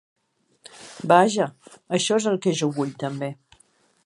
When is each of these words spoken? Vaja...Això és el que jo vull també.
Vaja...Això 1.11 2.21
és 2.23 2.29
el 2.33 2.43
que 2.47 2.57
jo 2.63 2.75
vull 2.79 2.99
també. 3.05 3.35